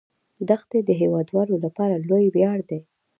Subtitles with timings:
[0.49, 2.79] دښتې د هیوادوالو لپاره لوی ویاړ دی.